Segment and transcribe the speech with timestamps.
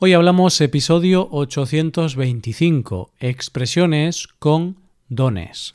[0.00, 4.76] Hoy hablamos episodio 825, expresiones con
[5.08, 5.72] dones.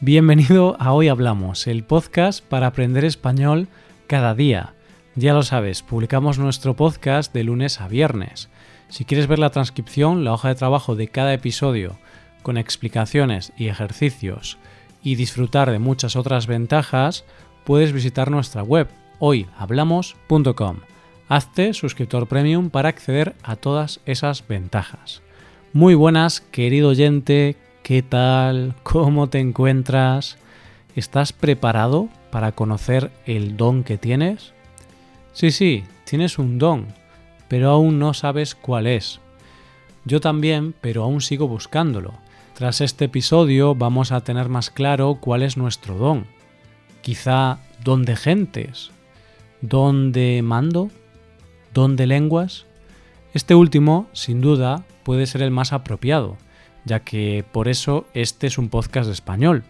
[0.00, 3.68] Bienvenido a Hoy Hablamos, el podcast para aprender español
[4.08, 4.74] cada día.
[5.14, 8.50] Ya lo sabes, publicamos nuestro podcast de lunes a viernes.
[8.88, 12.00] Si quieres ver la transcripción, la hoja de trabajo de cada episodio,
[12.42, 14.58] con explicaciones y ejercicios,
[15.02, 17.24] y disfrutar de muchas otras ventajas,
[17.64, 18.88] puedes visitar nuestra web
[19.18, 20.78] hoyhablamos.com.
[21.28, 25.22] Hazte suscriptor premium para acceder a todas esas ventajas.
[25.72, 28.74] Muy buenas, querido oyente, ¿qué tal?
[28.82, 30.36] ¿Cómo te encuentras?
[30.94, 34.52] ¿Estás preparado para conocer el don que tienes?
[35.32, 36.88] Sí, sí, tienes un don,
[37.48, 39.20] pero aún no sabes cuál es.
[40.04, 42.14] Yo también, pero aún sigo buscándolo.
[42.62, 46.28] Tras este episodio vamos a tener más claro cuál es nuestro don.
[47.00, 48.92] Quizá don de gentes,
[49.62, 50.88] don de mando,
[51.74, 52.66] don de lenguas.
[53.34, 56.36] Este último, sin duda, puede ser el más apropiado,
[56.84, 59.64] ya que por eso este es un podcast de español.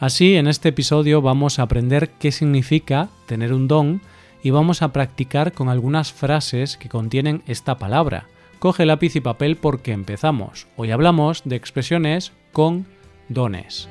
[0.00, 4.02] Así, en este episodio vamos a aprender qué significa tener un don
[4.42, 8.26] y vamos a practicar con algunas frases que contienen esta palabra
[8.66, 10.66] Coge lápiz y papel porque empezamos.
[10.74, 12.84] Hoy hablamos de expresiones con
[13.28, 13.88] dones.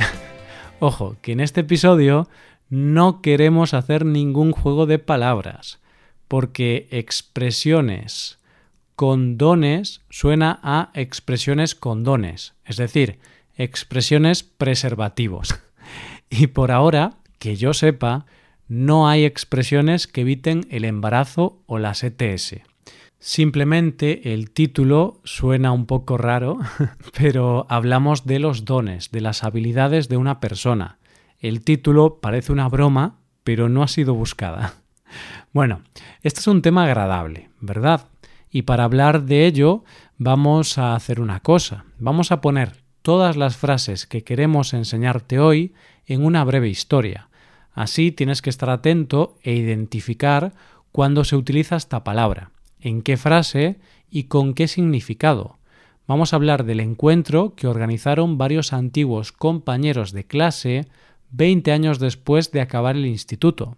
[0.80, 2.28] Ojo, que en este episodio
[2.68, 5.78] no queremos hacer ningún juego de palabras,
[6.26, 8.40] porque expresiones
[8.96, 13.20] con dones suena a expresiones con dones, es decir,
[13.56, 15.54] expresiones preservativos.
[16.28, 18.26] Y por ahora que yo sepa,
[18.68, 22.56] no hay expresiones que eviten el embarazo o las ETS.
[23.18, 26.58] Simplemente el título suena un poco raro,
[27.18, 30.98] pero hablamos de los dones, de las habilidades de una persona.
[31.38, 34.74] El título parece una broma, pero no ha sido buscada.
[35.52, 35.80] Bueno,
[36.22, 38.08] este es un tema agradable, ¿verdad?
[38.50, 39.84] Y para hablar de ello
[40.18, 41.86] vamos a hacer una cosa.
[41.98, 45.72] Vamos a poner todas las frases que queremos enseñarte hoy
[46.06, 47.28] en una breve historia.
[47.76, 50.54] Así tienes que estar atento e identificar
[50.92, 52.50] cuándo se utiliza esta palabra,
[52.80, 53.76] en qué frase
[54.10, 55.58] y con qué significado.
[56.08, 60.86] Vamos a hablar del encuentro que organizaron varios antiguos compañeros de clase
[61.32, 63.76] 20 años después de acabar el instituto.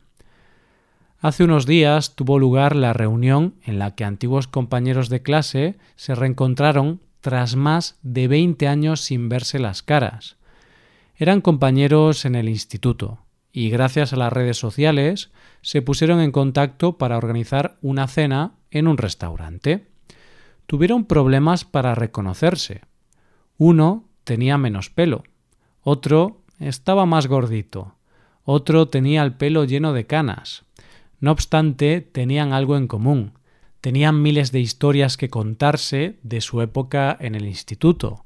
[1.21, 6.15] Hace unos días tuvo lugar la reunión en la que antiguos compañeros de clase se
[6.15, 10.37] reencontraron tras más de 20 años sin verse las caras.
[11.17, 13.19] Eran compañeros en el instituto
[13.53, 15.31] y gracias a las redes sociales
[15.63, 19.89] se pusieron en contacto para organizar una cena en un restaurante.
[20.67, 22.83] Tuvieron problemas para reconocerse.
[23.57, 25.25] Uno tenía menos pelo,
[25.83, 27.95] otro estaba más gordito,
[28.45, 30.65] otro tenía el pelo lleno de canas.
[31.21, 33.33] No obstante, tenían algo en común.
[33.81, 38.25] Tenían miles de historias que contarse de su época en el instituto,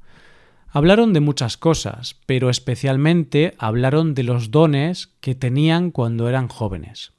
[0.75, 7.13] Hablaron de muchas cosas, pero especialmente hablaron de los dones que tenían cuando eran jóvenes.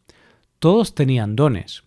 [0.57, 1.83] Todos tenían dones.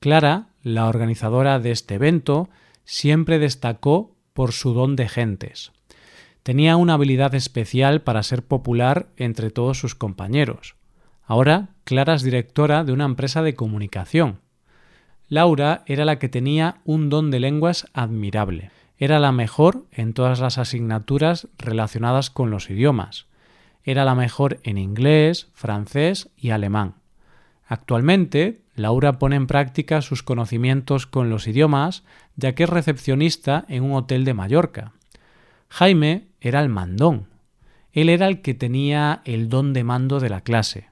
[0.00, 2.48] Clara, la organizadora de este evento,
[2.86, 5.72] siempre destacó por su don de gentes.
[6.42, 10.74] Tenía una habilidad especial para ser popular entre todos sus compañeros.
[11.22, 14.40] Ahora, Clara es directora de una empresa de comunicación.
[15.28, 18.70] Laura era la que tenía un don de lenguas admirable.
[19.04, 23.26] Era la mejor en todas las asignaturas relacionadas con los idiomas.
[23.82, 26.94] Era la mejor en inglés, francés y alemán.
[27.66, 32.02] Actualmente, Laura pone en práctica sus conocimientos con los idiomas,
[32.36, 34.92] ya que es recepcionista en un hotel de Mallorca.
[35.68, 37.26] Jaime era el mandón.
[37.92, 40.88] Él era el que tenía el don de mando de la clase.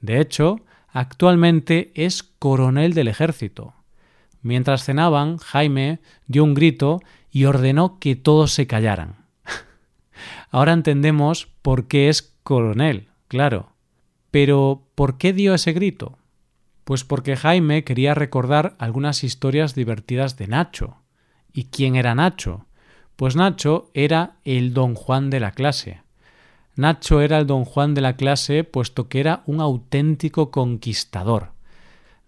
[0.00, 3.74] De hecho, actualmente es coronel del ejército.
[4.46, 5.98] Mientras cenaban, Jaime
[6.28, 7.00] dio un grito
[7.32, 9.16] y ordenó que todos se callaran.
[10.52, 13.72] Ahora entendemos por qué es coronel, claro.
[14.30, 16.16] Pero, ¿por qué dio ese grito?
[16.84, 20.98] Pues porque Jaime quería recordar algunas historias divertidas de Nacho.
[21.52, 22.66] ¿Y quién era Nacho?
[23.16, 26.02] Pues Nacho era el don Juan de la clase.
[26.76, 31.50] Nacho era el don Juan de la clase puesto que era un auténtico conquistador.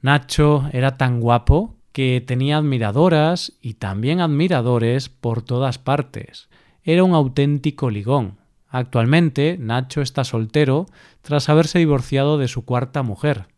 [0.02, 6.48] Nacho era tan guapo que tenía admiradoras y también admiradores por todas partes.
[6.84, 8.38] Era un auténtico ligón.
[8.68, 10.86] Actualmente Nacho está soltero
[11.22, 13.48] tras haberse divorciado de su cuarta mujer.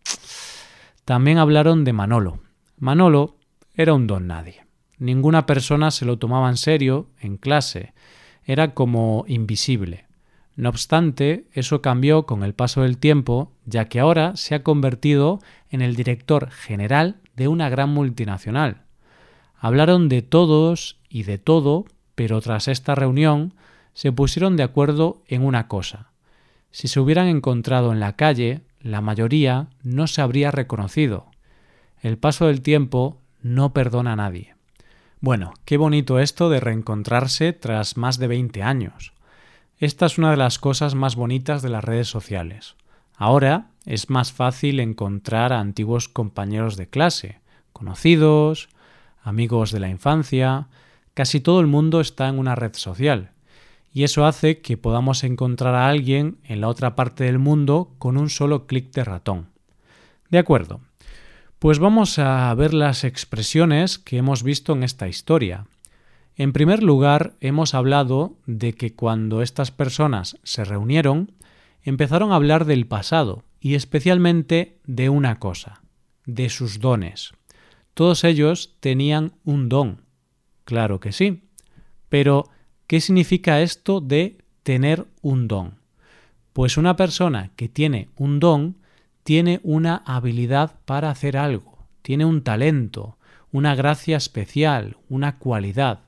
[1.04, 2.40] También hablaron de Manolo.
[2.78, 3.37] Manolo
[3.75, 4.64] era un don nadie.
[4.96, 7.93] Ninguna persona se lo tomaba en serio en clase.
[8.46, 10.06] Era como invisible.
[10.56, 15.40] No obstante, eso cambió con el paso del tiempo, ya que ahora se ha convertido
[15.69, 18.82] en el director general de una gran multinacional.
[19.59, 21.85] Hablaron de todos y de todo,
[22.15, 23.55] pero tras esta reunión
[23.94, 26.11] se pusieron de acuerdo en una cosa.
[26.71, 31.27] Si se hubieran encontrado en la calle, la mayoría no se habría reconocido.
[32.00, 34.55] El paso del tiempo no perdona a nadie.
[35.21, 39.12] Bueno, qué bonito esto de reencontrarse tras más de 20 años.
[39.79, 42.77] Esta es una de las cosas más bonitas de las redes sociales.
[43.17, 47.41] Ahora es más fácil encontrar a antiguos compañeros de clase,
[47.73, 48.69] conocidos,
[49.23, 50.69] amigos de la infancia,
[51.15, 53.32] casi todo el mundo está en una red social.
[53.93, 58.17] Y eso hace que podamos encontrar a alguien en la otra parte del mundo con
[58.17, 59.49] un solo clic de ratón.
[60.29, 60.81] De acuerdo,
[61.59, 65.67] pues vamos a ver las expresiones que hemos visto en esta historia.
[66.37, 71.32] En primer lugar, hemos hablado de que cuando estas personas se reunieron,
[71.82, 75.82] empezaron a hablar del pasado y especialmente de una cosa,
[76.24, 77.32] de sus dones.
[77.94, 80.02] Todos ellos tenían un don.
[80.64, 81.44] Claro que sí.
[82.08, 82.48] Pero,
[82.86, 85.74] ¿qué significa esto de tener un don?
[86.52, 88.78] Pues una persona que tiene un don
[89.22, 93.18] tiene una habilidad para hacer algo, tiene un talento,
[93.52, 96.00] una gracia especial, una cualidad.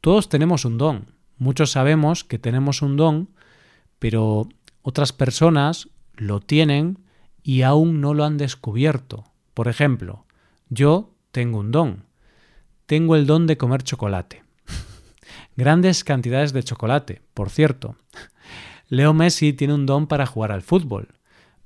[0.00, 1.06] Todos tenemos un don.
[1.38, 3.28] Muchos sabemos que tenemos un don,
[3.98, 4.48] pero
[4.82, 6.98] otras personas lo tienen
[7.42, 9.24] y aún no lo han descubierto.
[9.54, 10.26] Por ejemplo,
[10.68, 12.04] yo tengo un don.
[12.86, 14.44] Tengo el don de comer chocolate.
[15.56, 17.96] Grandes cantidades de chocolate, por cierto.
[18.88, 21.08] Leo Messi tiene un don para jugar al fútbol.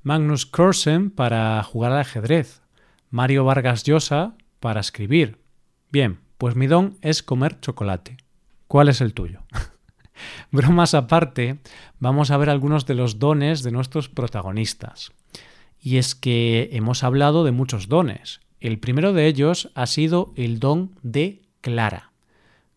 [0.03, 2.63] Magnus Carlsen para jugar al ajedrez,
[3.11, 5.39] Mario Vargas Llosa para escribir.
[5.91, 8.17] Bien, pues mi don es comer chocolate.
[8.67, 9.43] ¿Cuál es el tuyo?
[10.51, 11.59] Bromas aparte,
[11.99, 15.13] vamos a ver algunos de los dones de nuestros protagonistas.
[15.81, 18.41] Y es que hemos hablado de muchos dones.
[18.61, 22.11] El primero de ellos ha sido el don de Clara.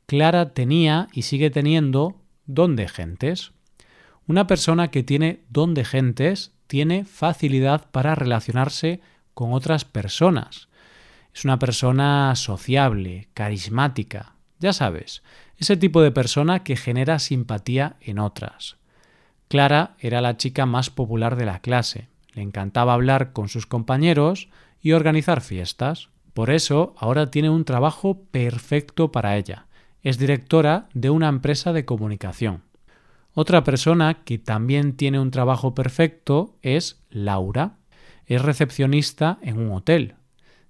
[0.06, 3.52] Clara tenía y sigue teniendo don de gentes.
[4.28, 9.02] Una persona que tiene don de gentes tiene facilidad para relacionarse
[9.34, 10.70] con otras personas.
[11.34, 15.24] Es una persona sociable, carismática, ya sabes,
[15.58, 18.78] ese tipo de persona que genera simpatía en otras.
[19.50, 24.48] Clara era la chica más popular de la clase, le encantaba hablar con sus compañeros
[24.82, 26.08] y organizar fiestas.
[26.34, 29.68] Por eso ahora tiene un trabajo perfecto para ella.
[30.02, 32.64] Es directora de una empresa de comunicación.
[33.34, 37.76] Otra persona que también tiene un trabajo perfecto es Laura.
[38.26, 40.16] Es recepcionista en un hotel.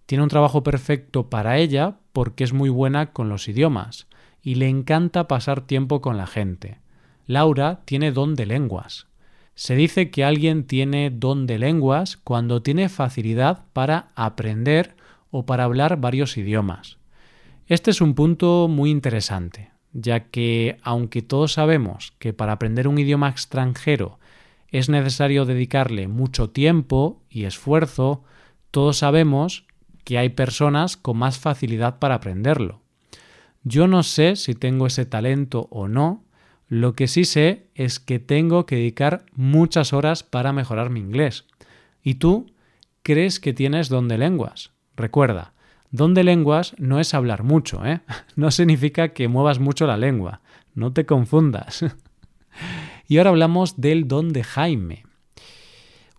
[0.07, 4.07] Tiene un trabajo perfecto para ella porque es muy buena con los idiomas
[4.41, 6.79] y le encanta pasar tiempo con la gente.
[7.27, 9.07] Laura tiene don de lenguas.
[9.55, 14.95] Se dice que alguien tiene don de lenguas cuando tiene facilidad para aprender
[15.31, 16.97] o para hablar varios idiomas.
[17.67, 22.97] Este es un punto muy interesante ya que aunque todos sabemos que para aprender un
[22.97, 24.19] idioma extranjero
[24.69, 28.23] es necesario dedicarle mucho tiempo y esfuerzo,
[28.71, 29.65] todos sabemos
[30.03, 32.81] que hay personas con más facilidad para aprenderlo.
[33.63, 36.23] Yo no sé si tengo ese talento o no,
[36.67, 41.45] lo que sí sé es que tengo que dedicar muchas horas para mejorar mi inglés.
[42.01, 42.51] ¿Y tú
[43.03, 44.71] crees que tienes don de lenguas?
[44.95, 45.53] Recuerda,
[45.93, 48.01] Don de lenguas no es hablar mucho, ¿eh?
[48.35, 50.41] No significa que muevas mucho la lengua,
[50.73, 51.85] no te confundas.
[53.07, 55.03] y ahora hablamos del don de Jaime.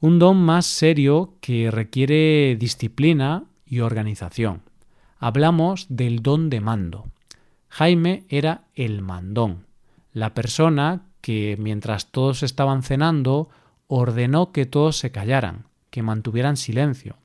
[0.01, 4.63] Un don más serio que requiere disciplina y organización.
[5.19, 7.09] Hablamos del don de mando.
[7.69, 9.67] Jaime era el mandón,
[10.13, 13.49] la persona que mientras todos estaban cenando
[13.89, 17.17] ordenó que todos se callaran, que mantuvieran silencio.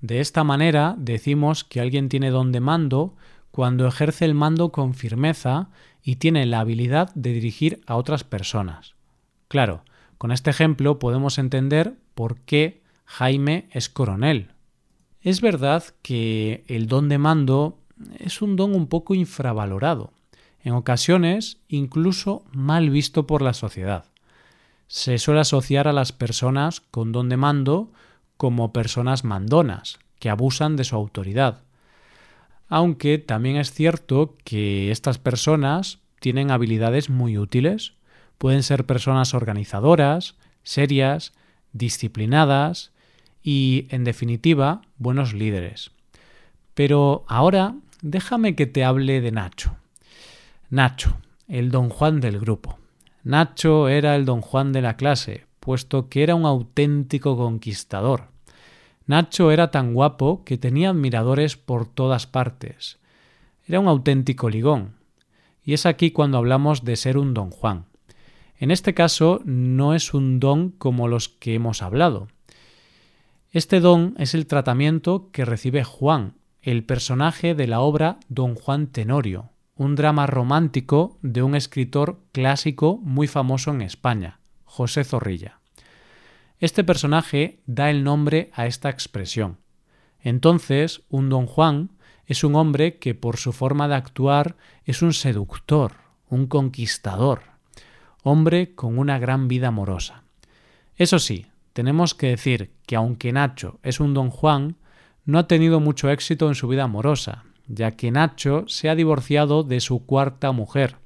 [0.00, 3.14] De esta manera decimos que alguien tiene don de mando
[3.50, 5.70] cuando ejerce el mando con firmeza
[6.02, 8.94] y tiene la habilidad de dirigir a otras personas.
[9.48, 9.84] Claro,
[10.18, 14.50] con este ejemplo podemos entender por qué Jaime es coronel.
[15.22, 17.78] Es verdad que el don de mando
[18.18, 20.12] es un don un poco infravalorado,
[20.64, 24.06] en ocasiones incluso mal visto por la sociedad.
[24.88, 27.92] Se suele asociar a las personas con don de mando
[28.36, 31.62] como personas mandonas, que abusan de su autoridad.
[32.68, 37.94] Aunque también es cierto que estas personas tienen habilidades muy útiles.
[38.38, 41.32] Pueden ser personas organizadoras, serias,
[41.72, 42.91] disciplinadas
[43.42, 45.90] y, en definitiva, buenos líderes.
[46.74, 49.76] Pero ahora déjame que te hable de Nacho.
[50.70, 51.18] Nacho,
[51.48, 52.78] el don Juan del grupo.
[53.24, 58.28] Nacho era el don Juan de la clase, puesto que era un auténtico conquistador.
[59.06, 62.98] Nacho era tan guapo que tenía admiradores por todas partes.
[63.66, 64.94] Era un auténtico ligón.
[65.64, 67.84] Y es aquí cuando hablamos de ser un don Juan.
[68.56, 72.28] En este caso no es un don como los que hemos hablado.
[73.52, 78.86] Este don es el tratamiento que recibe Juan, el personaje de la obra Don Juan
[78.86, 85.60] Tenorio, un drama romántico de un escritor clásico muy famoso en España, José Zorrilla.
[86.60, 89.58] Este personaje da el nombre a esta expresión.
[90.18, 91.90] Entonces, un don Juan
[92.24, 94.56] es un hombre que por su forma de actuar
[94.86, 95.96] es un seductor,
[96.30, 97.42] un conquistador,
[98.22, 100.22] hombre con una gran vida amorosa.
[100.96, 104.76] Eso sí, tenemos que decir que aunque Nacho es un don Juan,
[105.24, 109.62] no ha tenido mucho éxito en su vida amorosa, ya que Nacho se ha divorciado
[109.62, 110.96] de su cuarta mujer.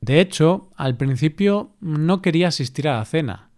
[0.00, 3.50] De hecho, al principio no quería asistir a la cena,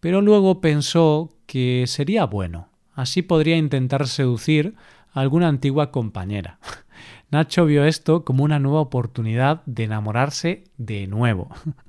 [0.00, 4.74] pero luego pensó que sería bueno, así podría intentar seducir
[5.12, 6.58] a alguna antigua compañera.
[7.30, 11.48] Nacho vio esto como una nueva oportunidad de enamorarse de nuevo.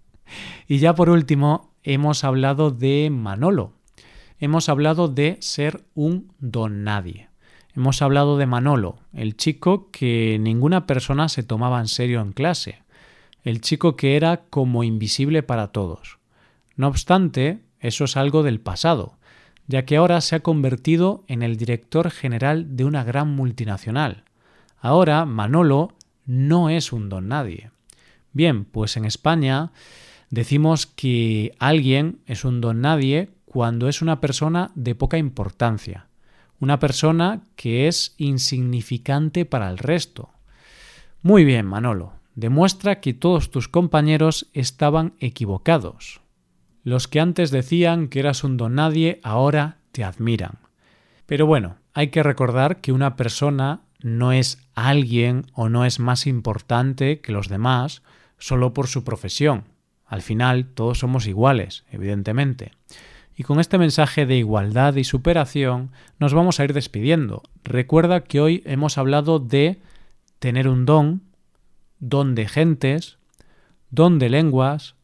[0.67, 3.76] Y ya por último, hemos hablado de Manolo.
[4.39, 7.29] Hemos hablado de ser un don nadie.
[7.75, 12.83] Hemos hablado de Manolo, el chico que ninguna persona se tomaba en serio en clase,
[13.43, 16.19] el chico que era como invisible para todos.
[16.75, 19.17] No obstante, eso es algo del pasado,
[19.67, 24.23] ya que ahora se ha convertido en el director general de una gran multinacional.
[24.79, 25.93] Ahora Manolo
[26.25, 27.71] no es un don nadie.
[28.33, 29.71] Bien, pues en España
[30.29, 36.09] Decimos que alguien es un don nadie cuando es una persona de poca importancia,
[36.59, 40.29] una persona que es insignificante para el resto.
[41.23, 46.21] Muy bien, Manolo, demuestra que todos tus compañeros estaban equivocados.
[46.83, 50.59] Los que antes decían que eras un don nadie ahora te admiran.
[51.25, 56.27] Pero bueno, hay que recordar que una persona no es alguien o no es más
[56.27, 58.03] importante que los demás
[58.37, 59.63] solo por su profesión.
[60.05, 62.73] Al final todos somos iguales, evidentemente.
[63.39, 67.43] Y con este mensaje de igualdad y superación nos vamos a ir despidiendo.
[67.63, 69.77] Recuerda que hoy hemos hablado de
[70.39, 71.21] tener un don,
[71.99, 73.19] don de gentes,
[73.91, 74.95] don de lenguas,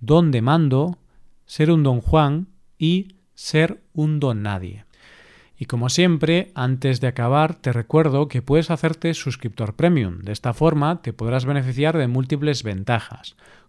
[0.00, 0.96] don de mando,
[1.44, 4.86] ser un don Juan y ser un don nadie.
[5.58, 10.20] Y como siempre, antes de acabar, te recuerdo que puedes hacerte suscriptor premium.
[10.20, 13.36] De esta forma te podrás beneficiar de múltiples ventajas